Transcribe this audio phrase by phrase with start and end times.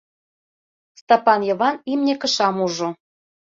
[0.99, 2.89] Стапан Йыван имне кышам ужо.